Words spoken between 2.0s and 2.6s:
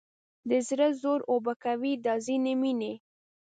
دا ځینې